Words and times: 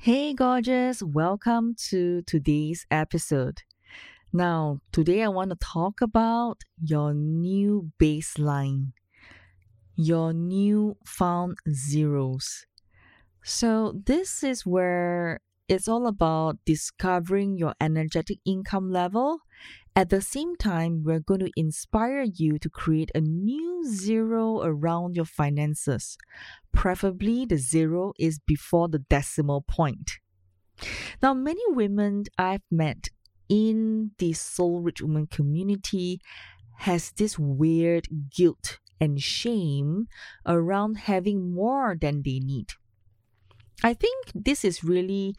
Hey, 0.00 0.32
gorgeous, 0.32 1.02
welcome 1.02 1.74
to 1.90 2.22
today's 2.22 2.86
episode. 2.90 3.62
Now, 4.32 4.80
today 4.92 5.22
I 5.22 5.28
want 5.28 5.50
to 5.50 5.56
talk 5.56 6.00
about 6.00 6.62
your 6.82 7.14
new 7.14 7.90
baseline, 8.00 8.92
your 9.96 10.32
new 10.32 10.96
found 11.04 11.58
zeros. 11.70 12.66
So, 13.42 13.94
this 14.06 14.42
is 14.42 14.66
where 14.66 15.40
it's 15.68 15.86
all 15.88 16.06
about 16.06 16.58
discovering 16.64 17.58
your 17.58 17.74
energetic 17.80 18.38
income 18.44 18.90
level. 18.90 19.40
At 19.94 20.10
the 20.10 20.20
same 20.20 20.56
time, 20.56 21.02
we're 21.04 21.20
going 21.20 21.40
to 21.40 21.50
inspire 21.56 22.22
you 22.22 22.58
to 22.60 22.70
create 22.70 23.10
a 23.14 23.20
new 23.20 23.84
zero 23.84 24.62
around 24.62 25.16
your 25.16 25.24
finances. 25.24 26.16
Preferably, 26.72 27.44
the 27.46 27.58
zero 27.58 28.12
is 28.18 28.38
before 28.38 28.88
the 28.88 29.00
decimal 29.00 29.62
point. 29.62 30.12
Now, 31.22 31.34
many 31.34 31.62
women 31.68 32.24
I've 32.38 32.62
met 32.70 33.08
in 33.48 34.12
the 34.18 34.32
Soul 34.32 34.80
Rich 34.80 35.02
Woman 35.02 35.26
community 35.26 36.20
has 36.78 37.10
this 37.12 37.38
weird 37.38 38.08
guilt 38.34 38.78
and 39.00 39.20
shame 39.20 40.06
around 40.46 40.96
having 40.96 41.52
more 41.52 41.96
than 42.00 42.22
they 42.22 42.38
need. 42.38 42.68
I 43.82 43.94
think 43.94 44.32
this 44.34 44.64
is 44.64 44.82
really 44.82 45.34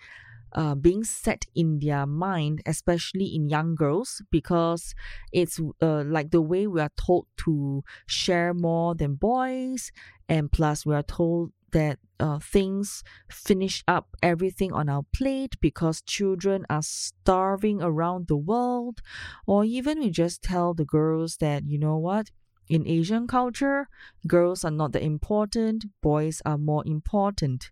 uh, 0.53 0.75
being 0.75 1.03
set 1.03 1.45
in 1.55 1.79
their 1.79 2.05
mind, 2.05 2.61
especially 2.65 3.35
in 3.35 3.49
young 3.49 3.75
girls, 3.75 4.21
because 4.31 4.95
it's 5.33 5.59
uh, 5.81 6.03
like 6.05 6.31
the 6.31 6.41
way 6.41 6.67
we 6.67 6.81
are 6.81 6.91
told 6.97 7.27
to 7.45 7.83
share 8.07 8.53
more 8.53 8.95
than 8.95 9.15
boys, 9.15 9.91
and 10.29 10.51
plus 10.51 10.85
we 10.85 10.95
are 10.95 11.03
told 11.03 11.51
that 11.71 11.99
uh, 12.19 12.39
things 12.39 13.03
finish 13.31 13.83
up 13.87 14.17
everything 14.23 14.73
on 14.73 14.89
our 14.89 15.03
plate 15.13 15.55
because 15.61 16.01
children 16.01 16.65
are 16.69 16.81
starving 16.81 17.81
around 17.81 18.27
the 18.27 18.37
world, 18.37 19.01
or 19.47 19.65
even 19.65 19.99
we 19.99 20.09
just 20.09 20.41
tell 20.43 20.73
the 20.73 20.85
girls 20.85 21.37
that, 21.37 21.65
you 21.67 21.77
know 21.77 21.97
what, 21.97 22.31
in 22.69 22.87
Asian 22.87 23.25
culture, 23.27 23.87
girls 24.27 24.63
are 24.63 24.71
not 24.71 24.91
that 24.93 25.03
important, 25.03 25.85
boys 26.01 26.41
are 26.45 26.57
more 26.57 26.83
important. 26.85 27.71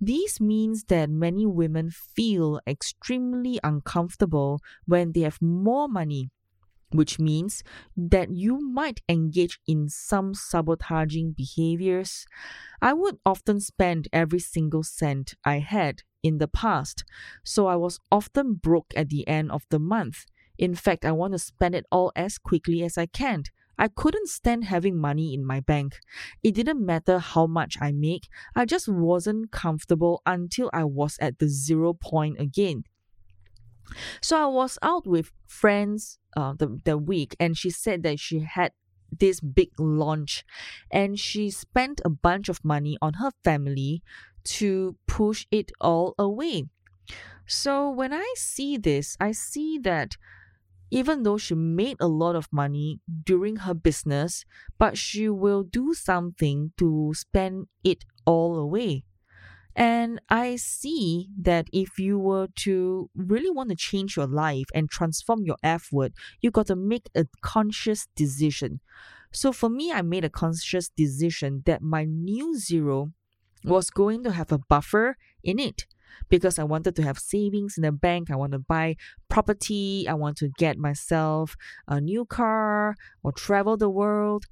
This 0.00 0.40
means 0.40 0.84
that 0.84 1.10
many 1.10 1.44
women 1.44 1.90
feel 1.90 2.60
extremely 2.66 3.58
uncomfortable 3.64 4.60
when 4.86 5.12
they 5.12 5.20
have 5.22 5.42
more 5.42 5.88
money, 5.88 6.30
which 6.92 7.18
means 7.18 7.64
that 7.96 8.30
you 8.30 8.60
might 8.60 9.00
engage 9.08 9.58
in 9.66 9.88
some 9.88 10.34
sabotaging 10.34 11.32
behaviors. 11.32 12.24
I 12.80 12.92
would 12.92 13.18
often 13.26 13.60
spend 13.60 14.08
every 14.12 14.38
single 14.38 14.84
cent 14.84 15.34
I 15.44 15.58
had 15.58 16.02
in 16.22 16.38
the 16.38 16.48
past, 16.48 17.04
so 17.44 17.66
I 17.66 17.76
was 17.76 17.98
often 18.12 18.54
broke 18.54 18.92
at 18.96 19.08
the 19.08 19.26
end 19.26 19.50
of 19.50 19.66
the 19.70 19.80
month. 19.80 20.26
In 20.56 20.74
fact, 20.74 21.04
I 21.04 21.12
want 21.12 21.32
to 21.32 21.38
spend 21.38 21.74
it 21.74 21.86
all 21.90 22.12
as 22.16 22.38
quickly 22.38 22.82
as 22.84 22.96
I 22.96 23.06
can 23.06 23.44
I 23.78 23.88
couldn't 23.88 24.28
stand 24.28 24.64
having 24.64 24.96
money 24.96 25.34
in 25.34 25.44
my 25.44 25.60
bank. 25.60 25.98
It 26.42 26.54
didn't 26.54 26.84
matter 26.84 27.18
how 27.18 27.46
much 27.46 27.76
I 27.80 27.92
make, 27.92 28.28
I 28.56 28.64
just 28.64 28.88
wasn't 28.88 29.52
comfortable 29.52 30.22
until 30.26 30.70
I 30.72 30.84
was 30.84 31.16
at 31.20 31.38
the 31.38 31.48
zero 31.48 31.92
point 31.94 32.40
again. 32.40 32.84
So 34.20 34.36
I 34.42 34.46
was 34.46 34.78
out 34.82 35.06
with 35.06 35.32
friends 35.46 36.18
uh, 36.36 36.54
the, 36.54 36.78
the 36.84 36.98
week, 36.98 37.34
and 37.40 37.56
she 37.56 37.70
said 37.70 38.02
that 38.02 38.20
she 38.20 38.40
had 38.40 38.72
this 39.10 39.40
big 39.40 39.70
launch 39.78 40.44
and 40.90 41.18
she 41.18 41.50
spent 41.50 41.98
a 42.04 42.10
bunch 42.10 42.50
of 42.50 42.62
money 42.62 42.98
on 43.00 43.14
her 43.14 43.30
family 43.42 44.02
to 44.44 44.96
push 45.06 45.46
it 45.50 45.72
all 45.80 46.14
away. 46.18 46.64
So 47.46 47.90
when 47.90 48.12
I 48.12 48.34
see 48.36 48.76
this, 48.76 49.16
I 49.18 49.32
see 49.32 49.78
that 49.78 50.16
even 50.90 51.22
though 51.22 51.38
she 51.38 51.54
made 51.54 51.96
a 52.00 52.08
lot 52.08 52.36
of 52.36 52.48
money 52.52 53.00
during 53.24 53.56
her 53.56 53.74
business, 53.74 54.44
but 54.78 54.96
she 54.98 55.28
will 55.28 55.62
do 55.62 55.94
something 55.94 56.72
to 56.78 57.12
spend 57.14 57.66
it 57.84 58.04
all 58.26 58.56
away. 58.56 59.04
And 59.76 60.20
I 60.28 60.56
see 60.56 61.28
that 61.40 61.68
if 61.72 61.98
you 62.00 62.18
were 62.18 62.48
to 62.56 63.10
really 63.14 63.50
want 63.50 63.70
to 63.70 63.76
change 63.76 64.16
your 64.16 64.26
life 64.26 64.66
and 64.74 64.90
transform 64.90 65.44
your 65.44 65.56
F 65.62 65.88
word, 65.92 66.14
you 66.40 66.50
got 66.50 66.66
to 66.66 66.76
make 66.76 67.08
a 67.14 67.26
conscious 67.42 68.08
decision. 68.16 68.80
So 69.32 69.52
for 69.52 69.68
me, 69.68 69.92
I 69.92 70.02
made 70.02 70.24
a 70.24 70.30
conscious 70.30 70.88
decision 70.88 71.62
that 71.66 71.82
my 71.82 72.04
new 72.04 72.56
zero 72.58 73.12
was 73.64 73.90
going 73.90 74.24
to 74.24 74.32
have 74.32 74.50
a 74.50 74.58
buffer 74.58 75.16
in 75.44 75.58
it 75.60 75.86
because 76.28 76.58
I 76.58 76.64
wanted 76.64 76.96
to 76.96 77.02
have 77.02 77.18
savings 77.18 77.76
in 77.76 77.82
the 77.82 77.92
bank. 77.92 78.30
I 78.30 78.36
want 78.36 78.52
to 78.52 78.58
buy 78.58 78.96
property. 79.28 80.06
I 80.08 80.14
want 80.14 80.36
to 80.38 80.48
get 80.58 80.78
myself 80.78 81.56
a 81.86 82.00
new 82.00 82.24
car 82.24 82.94
or 83.22 83.32
travel 83.32 83.76
the 83.76 83.90
world. 83.90 84.44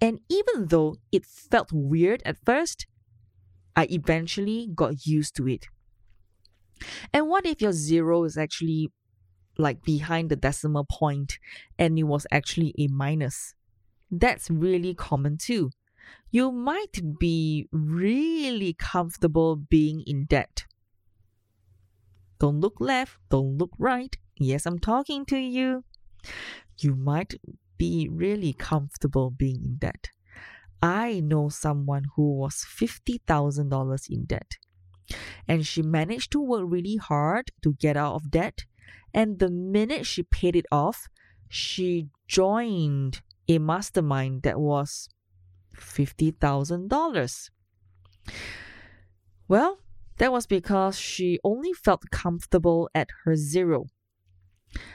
And 0.00 0.20
even 0.28 0.68
though 0.68 0.96
it 1.12 1.24
felt 1.24 1.72
weird 1.72 2.22
at 2.24 2.36
first, 2.44 2.86
I 3.74 3.86
eventually 3.90 4.68
got 4.74 5.06
used 5.06 5.36
to 5.36 5.48
it. 5.48 5.66
And 7.12 7.28
what 7.28 7.46
if 7.46 7.60
your 7.60 7.72
zero 7.72 8.24
is 8.24 8.36
actually 8.36 8.90
like 9.58 9.82
behind 9.82 10.30
the 10.30 10.36
decimal 10.36 10.84
point 10.84 11.38
and 11.78 11.98
it 11.98 12.04
was 12.04 12.26
actually 12.30 12.74
a 12.78 12.88
minus? 12.88 13.54
That's 14.10 14.50
really 14.50 14.94
common 14.94 15.38
too. 15.38 15.70
You 16.30 16.52
might 16.52 17.18
be 17.18 17.68
really 17.72 18.74
comfortable 18.74 19.56
being 19.56 20.02
in 20.06 20.26
debt. 20.26 20.64
Don't 22.38 22.60
look 22.60 22.80
left, 22.80 23.18
don't 23.30 23.56
look 23.56 23.70
right. 23.78 24.16
Yes, 24.38 24.66
I'm 24.66 24.78
talking 24.78 25.24
to 25.26 25.38
you. 25.38 25.84
You 26.78 26.94
might 26.94 27.34
be 27.78 28.08
really 28.10 28.52
comfortable 28.52 29.30
being 29.30 29.62
in 29.64 29.76
debt. 29.76 30.10
I 30.82 31.20
know 31.20 31.48
someone 31.48 32.04
who 32.16 32.36
was 32.36 32.64
$50,000 32.78 34.10
in 34.10 34.24
debt. 34.24 34.56
And 35.48 35.66
she 35.66 35.82
managed 35.82 36.32
to 36.32 36.40
work 36.40 36.64
really 36.66 36.96
hard 36.96 37.50
to 37.62 37.74
get 37.74 37.96
out 37.96 38.14
of 38.16 38.30
debt. 38.30 38.64
And 39.14 39.38
the 39.38 39.50
minute 39.50 40.04
she 40.04 40.22
paid 40.22 40.56
it 40.56 40.66
off, 40.70 41.06
she 41.48 42.08
joined 42.28 43.22
a 43.48 43.58
mastermind 43.58 44.42
that 44.42 44.60
was 44.60 45.08
$50,000. 45.76 47.50
Well, 49.48 49.78
that 50.18 50.32
was 50.32 50.46
because 50.46 50.98
she 50.98 51.38
only 51.44 51.72
felt 51.72 52.10
comfortable 52.10 52.88
at 52.94 53.08
her 53.24 53.36
zero. 53.36 53.86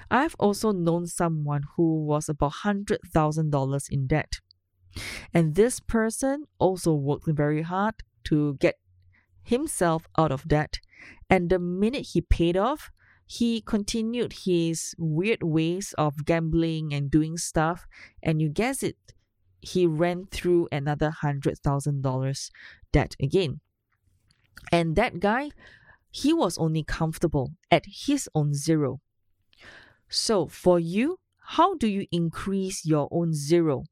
I've 0.09 0.35
also 0.39 0.71
known 0.71 1.07
someone 1.07 1.63
who 1.75 2.03
was 2.05 2.29
about 2.29 2.53
$100,000 2.63 3.89
in 3.89 4.07
debt. 4.07 4.39
And 5.33 5.55
this 5.55 5.79
person 5.79 6.45
also 6.59 6.93
worked 6.93 7.27
very 7.27 7.61
hard 7.61 7.95
to 8.25 8.55
get 8.59 8.75
himself 9.43 10.07
out 10.17 10.31
of 10.31 10.47
debt. 10.47 10.79
And 11.29 11.49
the 11.49 11.59
minute 11.59 12.07
he 12.13 12.21
paid 12.21 12.57
off, 12.57 12.91
he 13.25 13.61
continued 13.61 14.33
his 14.43 14.93
weird 14.97 15.41
ways 15.41 15.95
of 15.97 16.25
gambling 16.25 16.93
and 16.93 17.09
doing 17.09 17.37
stuff. 17.37 17.87
And 18.21 18.41
you 18.41 18.49
guess 18.49 18.83
it, 18.83 18.97
he 19.61 19.87
ran 19.87 20.27
through 20.31 20.67
another 20.71 21.13
$100,000 21.23 22.49
debt 22.91 23.15
again. 23.21 23.61
And 24.71 24.95
that 24.95 25.19
guy, 25.19 25.51
he 26.09 26.33
was 26.33 26.57
only 26.57 26.83
comfortable 26.83 27.51
at 27.69 27.85
his 27.85 28.29
own 28.33 28.53
zero. 28.53 28.99
So 30.09 30.47
for 30.47 30.79
you, 30.79 31.19
how 31.39 31.75
do 31.75 31.87
you 31.87 32.05
increase 32.11 32.85
your 32.85 33.07
own 33.11 33.33
zero? 33.33 33.83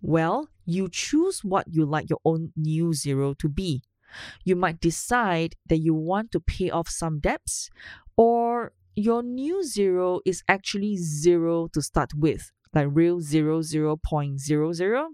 Well, 0.00 0.48
you 0.64 0.88
choose 0.88 1.44
what 1.44 1.66
you 1.68 1.84
like 1.84 2.08
your 2.10 2.20
own 2.24 2.52
new 2.56 2.92
zero 2.92 3.34
to 3.34 3.48
be. 3.48 3.82
You 4.44 4.56
might 4.56 4.80
decide 4.80 5.56
that 5.66 5.78
you 5.78 5.94
want 5.94 6.30
to 6.32 6.40
pay 6.40 6.70
off 6.70 6.88
some 6.88 7.18
debts, 7.18 7.70
or 8.16 8.72
your 8.94 9.22
new 9.22 9.64
zero 9.64 10.20
is 10.24 10.42
actually 10.48 10.96
zero 10.96 11.68
to 11.72 11.82
start 11.82 12.14
with, 12.14 12.50
like 12.72 12.88
real 12.90 13.20
zero 13.20 13.62
zero 13.62 13.96
point 13.96 14.40
zero 14.40 14.72
zero. 14.72 15.10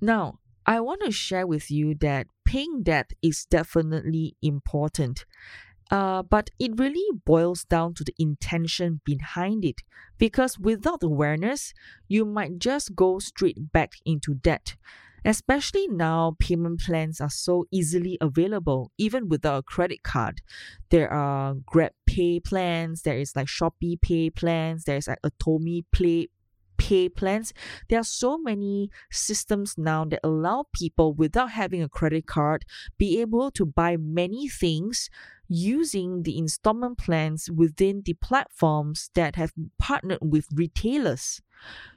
Now, 0.00 0.38
I 0.66 0.80
want 0.80 1.02
to 1.04 1.10
share 1.10 1.46
with 1.46 1.70
you 1.70 1.94
that 1.96 2.26
paying 2.44 2.82
debt 2.82 3.12
is 3.22 3.46
definitely 3.46 4.36
important. 4.42 5.24
Uh, 5.90 6.22
but 6.22 6.48
it 6.58 6.78
really 6.78 7.06
boils 7.26 7.64
down 7.64 7.92
to 7.94 8.04
the 8.04 8.14
intention 8.18 9.00
behind 9.04 9.64
it 9.64 9.82
because 10.16 10.58
without 10.58 11.02
awareness, 11.02 11.74
you 12.08 12.24
might 12.24 12.58
just 12.58 12.94
go 12.94 13.18
straight 13.18 13.72
back 13.72 13.92
into 14.06 14.34
debt. 14.34 14.76
Especially 15.24 15.86
now, 15.88 16.34
payment 16.40 16.80
plans 16.80 17.20
are 17.20 17.30
so 17.30 17.66
easily 17.70 18.18
available, 18.20 18.90
even 18.98 19.28
without 19.28 19.58
a 19.58 19.62
credit 19.62 20.02
card. 20.02 20.40
There 20.90 21.12
are 21.12 21.54
Grab 21.66 21.92
Pay 22.06 22.40
plans, 22.40 23.02
there 23.02 23.18
is 23.18 23.36
like 23.36 23.46
Shopee 23.46 24.00
Pay 24.00 24.30
plans, 24.30 24.84
there's 24.84 25.06
like 25.06 25.20
Atome 25.22 25.84
Pay 25.92 26.28
pay 26.92 27.08
plans. 27.08 27.54
There 27.88 28.00
are 28.00 28.04
so 28.22 28.36
many 28.36 28.90
systems 29.10 29.78
now 29.78 30.04
that 30.04 30.20
allow 30.22 30.66
people 30.74 31.14
without 31.14 31.52
having 31.52 31.82
a 31.82 31.88
credit 31.88 32.26
card 32.26 32.66
be 32.98 33.18
able 33.22 33.50
to 33.52 33.64
buy 33.64 33.96
many 33.96 34.46
things 34.46 35.08
using 35.48 36.22
the 36.22 36.36
installment 36.36 36.98
plans 36.98 37.50
within 37.50 38.02
the 38.04 38.12
platforms 38.14 39.08
that 39.14 39.36
have 39.36 39.52
partnered 39.78 40.18
with 40.20 40.46
retailers. 40.52 41.40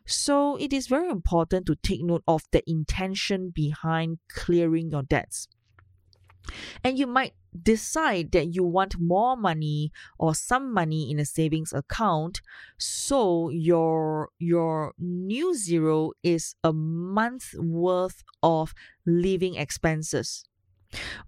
So 0.05 0.55
it 0.55 0.71
is 0.71 0.87
very 0.87 1.09
important 1.09 1.65
to 1.65 1.75
take 1.75 2.01
note 2.01 2.23
of 2.25 2.43
the 2.53 2.63
intention 2.69 3.51
behind 3.53 4.19
clearing 4.29 4.91
your 4.91 5.03
debts. 5.03 5.49
And 6.83 6.97
you 6.97 7.07
might 7.07 7.33
decide 7.61 8.31
that 8.33 8.53
you 8.53 8.63
want 8.63 8.99
more 8.99 9.35
money 9.37 9.91
or 10.19 10.35
some 10.35 10.73
money 10.73 11.09
in 11.09 11.19
a 11.19 11.25
savings 11.25 11.73
account. 11.73 12.41
So 12.77 13.49
your 13.49 14.29
your 14.39 14.93
new 14.99 15.55
zero 15.55 16.11
is 16.23 16.55
a 16.63 16.73
month 16.73 17.53
worth 17.57 18.23
of 18.43 18.73
living 19.05 19.55
expenses. 19.55 20.45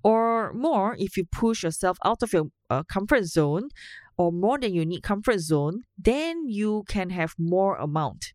Or 0.03 0.53
more 0.53 0.95
if 0.97 1.17
you 1.17 1.25
push 1.25 1.63
yourself 1.63 1.97
out 2.05 2.23
of 2.23 2.33
your 2.33 2.47
uh, 2.69 2.83
comfort 2.83 3.25
zone 3.25 3.69
or 4.17 4.31
more 4.31 4.57
than 4.59 4.73
you 4.73 4.85
need 4.85 5.03
comfort 5.03 5.39
zone 5.39 5.81
then 5.97 6.47
you 6.47 6.83
can 6.87 7.09
have 7.09 7.35
more 7.37 7.75
amount 7.75 8.33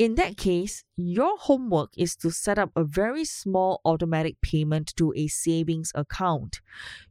in 0.00 0.14
that 0.14 0.38
case, 0.38 0.82
your 0.96 1.36
homework 1.36 1.90
is 1.94 2.16
to 2.16 2.30
set 2.30 2.58
up 2.58 2.70
a 2.74 2.84
very 2.84 3.22
small 3.22 3.82
automatic 3.84 4.40
payment 4.40 4.94
to 4.96 5.12
a 5.14 5.28
savings 5.28 5.92
account. 5.94 6.62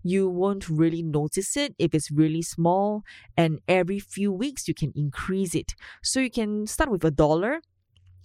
You 0.01 0.27
won't 0.27 0.67
really 0.67 1.03
notice 1.03 1.55
it 1.55 1.75
if 1.77 1.93
it's 1.93 2.09
really 2.09 2.41
small, 2.41 3.03
and 3.37 3.59
every 3.67 3.99
few 3.99 4.31
weeks 4.31 4.67
you 4.67 4.73
can 4.73 4.91
increase 4.95 5.53
it. 5.53 5.75
So 6.01 6.19
you 6.19 6.31
can 6.31 6.65
start 6.65 6.89
with 6.89 7.05
a 7.05 7.11
dollar, 7.11 7.61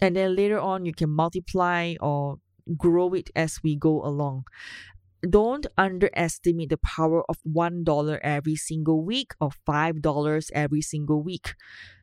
and 0.00 0.16
then 0.16 0.34
later 0.34 0.58
on 0.58 0.87
you 0.87 0.94
can 0.94 1.11
multiply 1.11 1.96
or 2.00 2.38
grow 2.78 3.12
it 3.12 3.28
as 3.37 3.62
we 3.62 3.76
go 3.76 4.02
along. 4.02 4.44
Don't 5.28 5.66
underestimate 5.76 6.70
the 6.70 6.78
power 6.78 7.22
of 7.28 7.37
$1 7.46 8.19
every 8.22 8.56
single 8.56 9.05
week 9.05 9.34
or 9.43 9.50
$5 9.69 10.50
every 10.55 10.81
single 10.81 11.22
week 11.22 11.55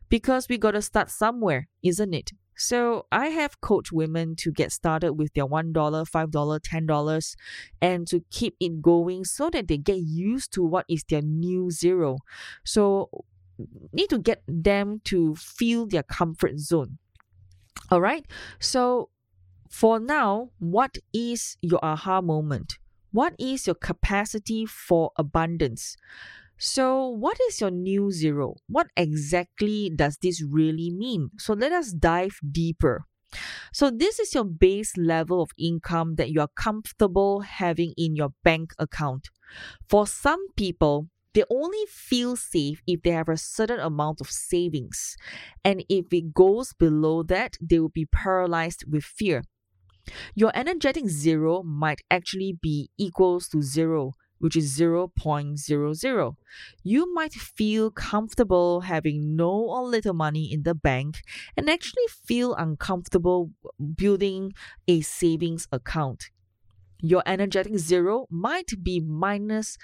because 0.09 0.47
we 0.47 0.59
got 0.59 0.71
to 0.71 0.81
start 0.83 1.09
somewhere, 1.09 1.67
isn't 1.81 2.13
it? 2.13 2.31
So 2.55 3.05
I 3.11 3.27
have 3.27 3.61
coached 3.61 3.91
women 3.91 4.35
to 4.37 4.51
get 4.51 4.71
started 4.71 5.13
with 5.13 5.33
their 5.33 5.47
$1, 5.47 5.73
$5, 5.73 6.31
$10 6.31 7.35
and 7.81 8.07
to 8.07 8.23
keep 8.29 8.55
it 8.59 8.81
going 8.81 9.25
so 9.25 9.49
that 9.49 9.67
they 9.67 9.77
get 9.77 9.97
used 9.97 10.53
to 10.53 10.63
what 10.63 10.85
is 10.87 11.03
their 11.09 11.21
new 11.21 11.71
zero. 11.71 12.19
So 12.63 13.09
need 13.93 14.09
to 14.09 14.19
get 14.19 14.43
them 14.47 15.01
to 15.05 15.35
feel 15.35 15.85
their 15.85 16.03
comfort 16.03 16.59
zone. 16.59 16.97
All 17.89 18.01
right. 18.01 18.25
So 18.59 19.09
for 19.69 19.99
now, 19.99 20.49
what 20.59 20.97
is 21.13 21.57
your 21.61 21.83
aha 21.83 22.21
moment? 22.21 22.77
What 23.11 23.33
is 23.39 23.67
your 23.67 23.75
capacity 23.75 24.65
for 24.65 25.11
abundance? 25.17 25.97
So, 26.63 27.07
what 27.07 27.39
is 27.49 27.59
your 27.59 27.71
new 27.71 28.11
zero? 28.11 28.53
What 28.67 28.85
exactly 28.95 29.89
does 29.89 30.17
this 30.21 30.43
really 30.43 30.91
mean? 30.91 31.31
So, 31.39 31.53
let 31.53 31.71
us 31.71 31.91
dive 31.91 32.37
deeper. 32.51 33.05
So, 33.73 33.89
this 33.89 34.19
is 34.19 34.35
your 34.35 34.43
base 34.45 34.95
level 34.95 35.41
of 35.41 35.51
income 35.57 36.15
that 36.17 36.29
you 36.29 36.39
are 36.41 36.51
comfortable 36.55 37.41
having 37.41 37.93
in 37.97 38.15
your 38.15 38.29
bank 38.43 38.73
account. 38.77 39.29
For 39.89 40.05
some 40.05 40.53
people, 40.55 41.07
they 41.33 41.45
only 41.49 41.85
feel 41.87 42.35
safe 42.35 42.83
if 42.85 43.01
they 43.01 43.11
have 43.11 43.29
a 43.29 43.37
certain 43.37 43.79
amount 43.79 44.21
of 44.21 44.29
savings. 44.29 45.17
And 45.65 45.83
if 45.89 46.13
it 46.13 46.33
goes 46.33 46.73
below 46.73 47.23
that, 47.23 47.57
they 47.59 47.79
will 47.79 47.89
be 47.89 48.05
paralyzed 48.05 48.85
with 48.87 49.03
fear. 49.03 49.43
Your 50.35 50.51
energetic 50.55 51.07
zero 51.07 51.63
might 51.63 52.01
actually 52.11 52.53
be 52.61 52.89
equals 52.97 53.47
to 53.49 53.61
zero, 53.61 54.13
which 54.41 54.55
is 54.55 54.77
0.00. 54.77 56.35
You 56.83 57.13
might 57.13 57.33
feel 57.33 57.91
comfortable 57.91 58.81
having 58.81 59.35
no 59.35 59.51
or 59.51 59.83
little 59.83 60.13
money 60.13 60.51
in 60.51 60.63
the 60.63 60.75
bank 60.75 61.21
and 61.55 61.69
actually 61.69 62.07
feel 62.25 62.53
uncomfortable 62.55 63.51
building 63.95 64.53
a 64.87 65.01
savings 65.01 65.67
account. 65.71 66.29
Your 66.99 67.23
energetic 67.25 67.77
zero 67.77 68.27
might 68.29 68.83
be 68.83 68.99
minus 68.99 69.77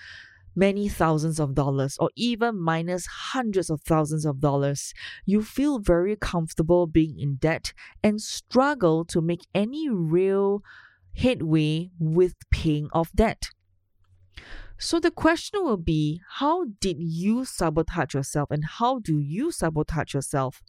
many 0.55 0.89
thousands 0.89 1.39
of 1.39 1.53
dollars 1.53 1.97
or 1.99 2.09
even 2.15 2.59
minus 2.59 3.05
hundreds 3.05 3.69
of 3.69 3.81
thousands 3.81 4.25
of 4.25 4.39
dollars. 4.39 4.93
You 5.25 5.43
feel 5.43 5.79
very 5.79 6.15
comfortable 6.15 6.87
being 6.87 7.19
in 7.19 7.35
debt 7.35 7.73
and 8.03 8.19
struggle 8.19 9.05
to 9.05 9.21
make 9.21 9.45
any 9.53 9.87
real 9.89 10.63
headway 11.15 11.91
with 11.99 12.35
paying 12.51 12.89
off 12.91 13.11
debt. 13.13 13.49
So 14.79 14.99
the 14.99 15.09
question 15.09 15.63
will 15.63 15.77
be 15.77 16.21
how 16.35 16.65
did 16.79 16.97
you 16.99 17.45
sabotage 17.45 18.13
yourself 18.13 18.51
and 18.51 18.63
how 18.63 18.99
do 18.99 19.17
you 19.17 19.51
sabotage 19.51 20.13
yourself? 20.13 20.61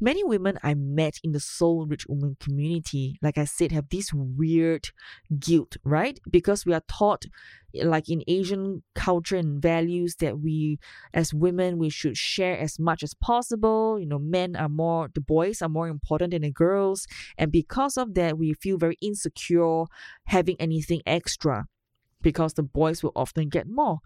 Many 0.00 0.22
women 0.22 0.60
I 0.62 0.74
met 0.74 1.18
in 1.24 1.32
the 1.32 1.40
Soul 1.40 1.84
Rich 1.84 2.06
Woman 2.06 2.36
community, 2.38 3.18
like 3.20 3.36
I 3.36 3.44
said, 3.46 3.72
have 3.72 3.88
this 3.88 4.12
weird 4.14 4.90
guilt, 5.40 5.76
right? 5.82 6.20
Because 6.30 6.64
we 6.64 6.72
are 6.72 6.84
taught 6.88 7.24
like 7.74 8.08
in 8.08 8.22
Asian 8.28 8.84
culture 8.94 9.36
and 9.36 9.60
values 9.60 10.14
that 10.20 10.38
we 10.38 10.78
as 11.12 11.34
women 11.34 11.78
we 11.78 11.90
should 11.90 12.16
share 12.16 12.56
as 12.56 12.78
much 12.78 13.02
as 13.02 13.12
possible. 13.14 13.98
You 13.98 14.06
know, 14.06 14.20
men 14.20 14.54
are 14.54 14.68
more 14.68 15.10
the 15.12 15.20
boys 15.20 15.62
are 15.62 15.68
more 15.68 15.88
important 15.88 16.30
than 16.30 16.42
the 16.42 16.52
girls. 16.52 17.08
And 17.36 17.50
because 17.50 17.96
of 17.96 18.14
that, 18.14 18.38
we 18.38 18.54
feel 18.54 18.78
very 18.78 18.96
insecure 19.02 19.86
having 20.26 20.54
anything 20.60 21.02
extra 21.06 21.66
because 22.22 22.54
the 22.54 22.62
boys 22.62 23.02
will 23.02 23.12
often 23.14 23.48
get 23.48 23.68
more. 23.68 24.00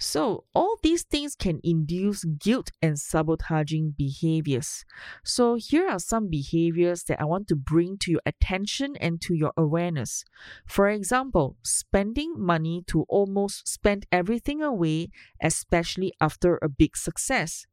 So, 0.00 0.44
all 0.54 0.76
these 0.80 1.02
things 1.02 1.34
can 1.34 1.60
induce 1.64 2.22
guilt 2.22 2.70
and 2.80 2.96
sabotaging 2.96 3.94
behaviors. 3.98 4.84
So, 5.24 5.56
here 5.56 5.88
are 5.88 5.98
some 5.98 6.28
behaviors 6.28 7.02
that 7.04 7.20
I 7.20 7.24
want 7.24 7.48
to 7.48 7.56
bring 7.56 7.98
to 7.98 8.12
your 8.12 8.20
attention 8.24 8.94
and 9.00 9.20
to 9.22 9.34
your 9.34 9.52
awareness. 9.56 10.24
For 10.66 10.88
example, 10.88 11.56
spending 11.64 12.34
money 12.38 12.84
to 12.86 13.06
almost 13.08 13.66
spend 13.66 14.06
everything 14.12 14.62
away, 14.62 15.08
especially 15.42 16.12
after 16.20 16.60
a 16.62 16.68
big 16.68 16.96
success. 16.96 17.66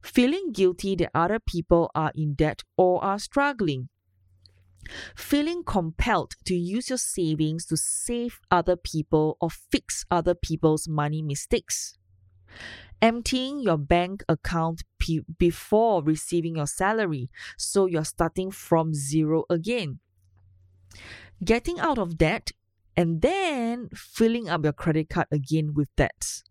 Feeling 0.00 0.52
guilty 0.52 0.96
that 0.96 1.10
other 1.14 1.38
people 1.38 1.90
are 1.94 2.12
in 2.14 2.32
debt 2.32 2.62
or 2.78 3.04
are 3.04 3.18
struggling 3.18 3.90
feeling 5.16 5.62
compelled 5.64 6.34
to 6.44 6.54
use 6.54 6.88
your 6.88 6.98
savings 6.98 7.66
to 7.66 7.76
save 7.76 8.40
other 8.50 8.76
people 8.76 9.36
or 9.40 9.50
fix 9.50 10.04
other 10.10 10.34
people's 10.34 10.88
money 10.88 11.22
mistakes, 11.22 11.96
emptying 13.02 13.60
your 13.60 13.78
bank 13.78 14.22
account 14.28 14.82
p- 14.98 15.24
before 15.38 16.02
receiving 16.02 16.56
your 16.56 16.66
salary, 16.66 17.30
so 17.56 17.86
you're 17.86 18.04
starting 18.04 18.50
from 18.50 18.94
zero 18.94 19.44
again, 19.50 20.00
getting 21.44 21.78
out 21.78 21.98
of 21.98 22.18
debt 22.18 22.52
and 22.96 23.22
then 23.22 23.88
filling 23.94 24.48
up 24.48 24.64
your 24.64 24.72
credit 24.72 25.08
card 25.08 25.26
again 25.30 25.72
with 25.74 25.88
debts. 25.96 26.42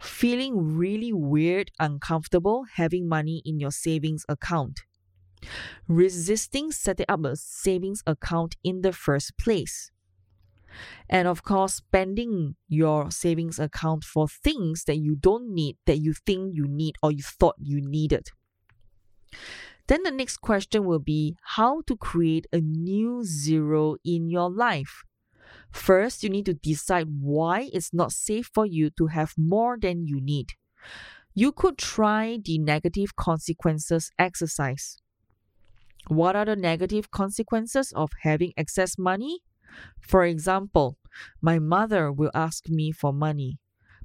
Feeling 0.00 0.76
really 0.76 1.12
weird, 1.12 1.70
uncomfortable 1.78 2.64
having 2.74 3.08
money 3.08 3.40
in 3.46 3.60
your 3.60 3.70
savings 3.70 4.24
account 4.28 4.80
resisting 5.88 6.72
setting 6.72 7.06
up 7.08 7.24
a 7.24 7.36
savings 7.36 8.02
account 8.06 8.56
in 8.64 8.82
the 8.82 8.92
first 8.92 9.36
place. 9.38 9.90
And 11.08 11.28
of 11.28 11.42
course, 11.42 11.74
spending 11.74 12.56
your 12.68 13.10
savings 13.10 13.58
account 13.58 14.04
for 14.04 14.26
things 14.28 14.84
that 14.84 14.96
you 14.96 15.16
don't 15.16 15.54
need, 15.54 15.76
that 15.86 15.98
you 15.98 16.14
think 16.14 16.54
you 16.54 16.66
need 16.66 16.96
or 17.02 17.12
you 17.12 17.22
thought 17.22 17.56
you 17.58 17.80
needed. 17.80 18.28
Then 19.86 20.02
the 20.02 20.10
next 20.10 20.38
question 20.38 20.84
will 20.84 20.98
be 20.98 21.36
how 21.42 21.82
to 21.82 21.96
create 21.96 22.46
a 22.52 22.60
new 22.60 23.22
zero 23.24 23.96
in 24.04 24.30
your 24.30 24.50
life. 24.50 25.04
First, 25.72 26.22
you 26.22 26.30
need 26.30 26.46
to 26.46 26.54
decide 26.54 27.08
why 27.20 27.70
it's 27.72 27.92
not 27.92 28.12
safe 28.12 28.50
for 28.54 28.64
you 28.66 28.90
to 28.90 29.08
have 29.08 29.34
more 29.36 29.76
than 29.80 30.06
you 30.06 30.20
need. 30.20 30.52
You 31.34 31.52
could 31.52 31.78
try 31.78 32.38
the 32.42 32.58
negative 32.58 33.16
consequences 33.16 34.10
exercise. 34.18 34.96
What 36.08 36.36
are 36.36 36.44
the 36.44 36.56
negative 36.56 37.10
consequences 37.10 37.92
of 37.92 38.10
having 38.22 38.52
excess 38.56 38.98
money? 38.98 39.40
For 40.00 40.24
example, 40.24 40.98
my 41.40 41.58
mother 41.58 42.12
will 42.12 42.30
ask 42.34 42.68
me 42.68 42.92
for 42.92 43.12
money. 43.12 43.58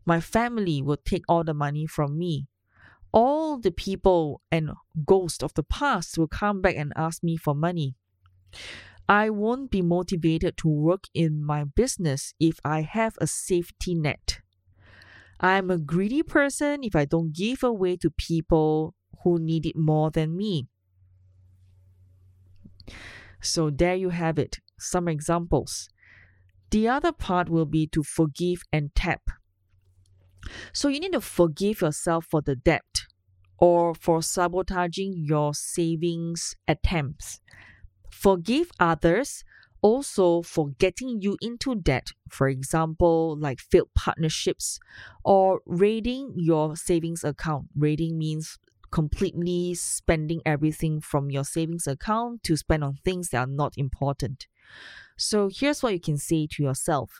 My 0.06 0.20
family 0.20 0.82
will 0.82 0.98
take 0.98 1.24
all 1.28 1.44
the 1.44 1.54
money 1.54 1.86
from 1.86 2.18
me. 2.18 2.48
All 3.12 3.58
the 3.58 3.72
people 3.72 4.42
and 4.52 4.72
ghosts 5.06 5.44
of 5.44 5.54
the 5.56 5.64
past 5.64 6.18
will 6.18 6.28
come 6.28 6.62
back 6.62 6.76
and 6.76 6.94
ask 6.96 7.24
me 7.24 7.38
for 7.38 7.56
money. 7.56 7.96
I 9.08 9.32
won't 9.32 9.72
be 9.72 9.82
motivated 9.82 10.56
to 10.58 10.68
work 10.68 11.06
in 11.14 11.44
my 11.44 11.64
business 11.64 12.34
if 12.40 12.60
I 12.64 12.82
have 12.82 13.18
a 13.20 13.26
safety 13.26 13.96
net. 13.96 14.42
I'm 15.40 15.72
a 15.72 15.78
greedy 15.78 16.22
person 16.22 16.84
if 16.84 16.96
I 16.96 17.06
don't 17.06 17.34
give 17.34 17.64
away 17.64 17.98
to 17.98 18.12
people 18.12 18.94
who 19.24 19.40
need 19.40 19.66
it 19.66 19.76
more 19.76 20.12
than 20.12 20.38
me. 20.38 20.68
So 23.42 23.70
there 23.70 23.96
you 23.96 24.10
have 24.10 24.38
it, 24.40 24.58
some 24.78 25.08
examples. 25.08 25.90
The 26.72 26.88
other 26.88 27.12
part 27.12 27.50
will 27.50 27.66
be 27.66 27.88
to 27.88 28.04
forgive 28.04 28.64
and 28.72 28.94
tap. 28.96 29.22
So 30.74 30.88
you 30.88 31.00
need 31.00 31.14
to 31.14 31.22
forgive 31.22 31.82
yourself 31.82 32.26
for 32.30 32.42
the 32.42 32.56
debt 32.56 33.06
or 33.58 33.94
for 33.94 34.22
sabotaging 34.22 35.14
your 35.18 35.54
savings 35.54 36.56
attempts. 36.68 37.42
Forgive 38.12 38.72
others 38.80 39.44
also 39.82 40.42
for 40.42 40.72
getting 40.80 41.22
you 41.22 41.38
into 41.42 41.76
debt, 41.76 42.10
for 42.30 42.50
example, 42.50 43.38
like 43.40 43.60
failed 43.60 43.90
partnerships 43.96 44.80
or 45.24 45.62
raiding 45.66 46.34
your 46.36 46.76
savings 46.76 47.24
account. 47.24 47.68
Raiding 47.76 48.18
means 48.18 48.58
completely 48.92 49.76
spending 49.76 50.42
everything 50.46 51.02
from 51.02 51.30
your 51.30 51.44
savings 51.44 51.88
account 51.88 52.44
to 52.44 52.58
spend 52.58 52.84
on 52.84 52.98
things 53.04 53.30
that 53.30 53.40
are 53.40 53.48
not 53.48 53.74
important. 53.78 54.48
So 55.18 55.50
here's 55.54 55.84
what 55.84 55.94
you 55.94 56.00
can 56.00 56.18
say 56.18 56.48
to 56.52 56.64
yourself. 56.64 57.20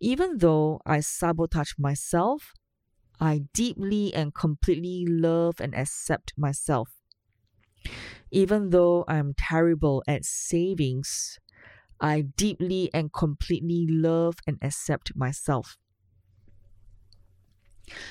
Even 0.00 0.38
though 0.38 0.80
I 0.86 1.00
sabotage 1.00 1.72
myself, 1.78 2.52
I 3.20 3.42
deeply 3.52 4.14
and 4.14 4.34
completely 4.34 5.04
love 5.06 5.60
and 5.60 5.74
accept 5.74 6.32
myself. 6.36 6.90
Even 8.30 8.70
though 8.70 9.04
I'm 9.08 9.34
terrible 9.36 10.02
at 10.06 10.24
savings, 10.24 11.38
I 12.00 12.22
deeply 12.36 12.90
and 12.94 13.12
completely 13.12 13.86
love 13.88 14.36
and 14.46 14.58
accept 14.62 15.16
myself. 15.16 15.76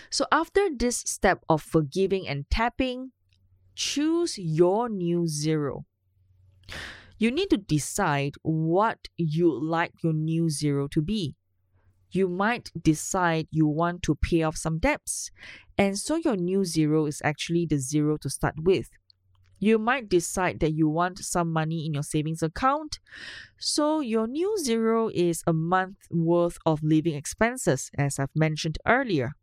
So, 0.10 0.26
after 0.32 0.70
this 0.76 0.98
step 1.00 1.44
of 1.50 1.62
forgiving 1.62 2.28
and 2.28 2.50
tapping, 2.50 3.12
choose 3.76 4.38
your 4.38 4.90
new 4.90 5.28
zero. 5.28 5.86
You 7.20 7.32
need 7.32 7.50
to 7.50 7.58
decide 7.58 8.36
what 8.44 9.08
you'd 9.18 9.64
like 9.64 9.92
your 10.04 10.14
new 10.14 10.50
zero 10.50 10.88
to 10.90 11.02
be. 11.02 11.36
You 12.12 12.30
might 12.30 12.72
decide 12.82 13.48
you 13.52 13.68
want 13.68 14.04
to 14.04 14.16
pay 14.16 14.44
off 14.44 14.56
some 14.56 14.80
debts, 14.80 15.30
and 15.78 15.98
so 15.98 16.16
your 16.16 16.38
new 16.38 16.64
zero 16.64 17.06
is 17.06 17.22
actually 17.24 17.66
the 17.66 17.80
zero 17.80 18.18
to 18.18 18.30
start 18.30 18.56
with. 18.64 18.90
You 19.60 19.80
might 19.80 20.08
decide 20.10 20.60
that 20.60 20.74
you 20.74 20.88
want 20.88 21.20
some 21.20 21.52
money 21.52 21.86
in 21.86 21.94
your 21.94 22.04
savings 22.04 22.44
account. 22.44 23.00
So, 23.58 24.00
your 24.00 24.28
new 24.28 24.58
zero 24.60 25.10
is 25.14 25.44
a 25.48 25.54
month 25.54 25.98
worth 26.12 26.58
of 26.66 26.84
living 26.84 27.16
expenses, 27.16 27.90
as 27.98 28.20
I've 28.20 28.36
mentioned 28.36 28.78
earlier. 28.86 29.34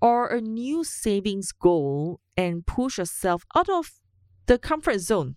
Or 0.00 0.26
a 0.28 0.40
new 0.40 0.84
savings 0.84 1.52
goal 1.52 2.20
and 2.36 2.66
push 2.66 2.98
yourself 2.98 3.44
out 3.54 3.68
of 3.68 4.00
the 4.46 4.58
comfort 4.58 4.98
zone. 4.98 5.36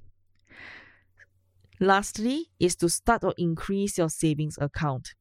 Lastly, 1.80 2.52
is 2.60 2.76
to 2.78 2.90
start 2.90 3.24
or 3.24 3.34
increase 3.38 3.98
your 3.98 4.10
savings 4.10 4.58
account. 4.60 5.14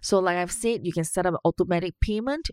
So, 0.00 0.18
like 0.18 0.36
I've 0.36 0.52
said, 0.52 0.86
you 0.86 0.92
can 0.92 1.04
set 1.04 1.26
up 1.26 1.34
an 1.34 1.40
automatic 1.44 1.94
payment 2.00 2.50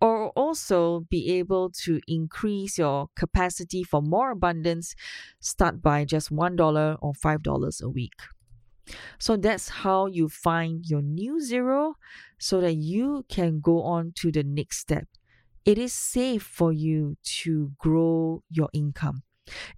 or 0.00 0.30
also 0.30 1.00
be 1.10 1.30
able 1.38 1.70
to 1.70 2.00
increase 2.08 2.78
your 2.78 3.08
capacity 3.16 3.82
for 3.84 4.02
more 4.02 4.32
abundance, 4.32 4.94
start 5.40 5.80
by 5.80 6.04
just 6.04 6.30
$1 6.30 6.98
or 7.00 7.12
$5 7.14 7.82
a 7.82 7.88
week. 7.88 8.20
So 9.18 9.36
that's 9.36 9.68
how 9.68 10.06
you 10.06 10.28
find 10.28 10.84
your 10.86 11.02
new 11.02 11.40
zero 11.40 11.94
so 12.38 12.60
that 12.60 12.74
you 12.74 13.24
can 13.28 13.60
go 13.60 13.82
on 13.82 14.12
to 14.16 14.32
the 14.32 14.42
next 14.42 14.78
step. 14.78 15.06
It 15.64 15.78
is 15.78 15.92
safe 15.92 16.42
for 16.42 16.72
you 16.72 17.16
to 17.42 17.72
grow 17.78 18.42
your 18.50 18.68
income. 18.72 19.22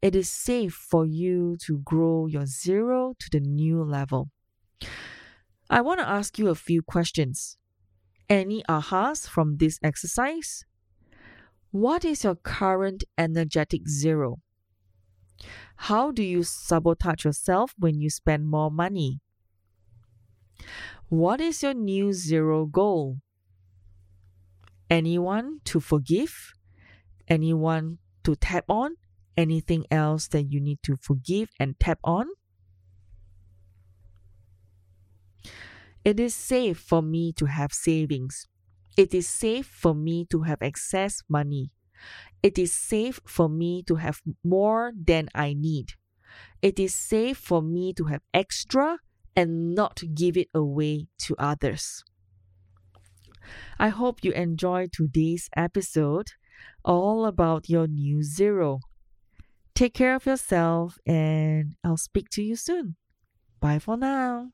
It 0.00 0.14
is 0.14 0.30
safe 0.30 0.74
for 0.74 1.04
you 1.04 1.56
to 1.66 1.78
grow 1.78 2.26
your 2.26 2.46
zero 2.46 3.14
to 3.18 3.28
the 3.30 3.40
new 3.40 3.82
level. 3.82 4.30
I 5.68 5.80
want 5.80 6.00
to 6.00 6.08
ask 6.08 6.38
you 6.38 6.48
a 6.48 6.54
few 6.54 6.82
questions. 6.82 7.58
Any 8.28 8.62
ahas 8.68 9.28
from 9.28 9.56
this 9.56 9.78
exercise? 9.82 10.64
What 11.70 12.04
is 12.04 12.24
your 12.24 12.36
current 12.36 13.04
energetic 13.18 13.88
zero? 13.88 14.43
How 15.76 16.12
do 16.12 16.22
you 16.22 16.42
sabotage 16.42 17.24
yourself 17.24 17.74
when 17.78 18.00
you 18.00 18.10
spend 18.10 18.48
more 18.48 18.70
money? 18.70 19.20
What 21.08 21.40
is 21.40 21.62
your 21.62 21.74
new 21.74 22.12
zero 22.12 22.66
goal? 22.66 23.18
Anyone 24.88 25.60
to 25.64 25.80
forgive? 25.80 26.52
Anyone 27.28 27.98
to 28.22 28.36
tap 28.36 28.64
on? 28.68 28.96
Anything 29.36 29.84
else 29.90 30.28
that 30.28 30.44
you 30.44 30.60
need 30.60 30.78
to 30.84 30.96
forgive 30.96 31.50
and 31.58 31.78
tap 31.80 31.98
on? 32.04 32.26
It 36.04 36.20
is 36.20 36.34
safe 36.34 36.78
for 36.78 37.02
me 37.02 37.32
to 37.32 37.46
have 37.46 37.72
savings. 37.72 38.46
It 38.96 39.14
is 39.14 39.28
safe 39.28 39.66
for 39.66 39.94
me 39.94 40.26
to 40.26 40.42
have 40.42 40.62
excess 40.62 41.22
money. 41.28 41.70
It 42.42 42.58
is 42.58 42.72
safe 42.72 43.20
for 43.26 43.48
me 43.48 43.82
to 43.84 43.96
have 43.96 44.20
more 44.42 44.92
than 44.96 45.28
I 45.34 45.54
need. 45.54 45.92
It 46.62 46.78
is 46.78 46.94
safe 46.94 47.38
for 47.38 47.62
me 47.62 47.92
to 47.94 48.04
have 48.04 48.22
extra 48.32 48.98
and 49.36 49.74
not 49.74 50.02
give 50.14 50.36
it 50.36 50.48
away 50.54 51.08
to 51.18 51.34
others. 51.38 52.04
I 53.78 53.88
hope 53.88 54.24
you 54.24 54.32
enjoyed 54.32 54.92
today's 54.92 55.48
episode 55.56 56.28
all 56.84 57.26
about 57.26 57.68
your 57.68 57.86
new 57.86 58.22
zero. 58.22 58.80
Take 59.74 59.94
care 59.94 60.14
of 60.14 60.26
yourself 60.26 60.98
and 61.06 61.74
I'll 61.82 61.96
speak 61.96 62.28
to 62.30 62.42
you 62.42 62.56
soon. 62.56 62.96
Bye 63.60 63.78
for 63.78 63.96
now. 63.96 64.52